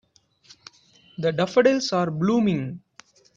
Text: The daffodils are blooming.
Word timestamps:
The 1.19 1.31
daffodils 1.31 1.93
are 1.93 2.09
blooming. 2.09 2.81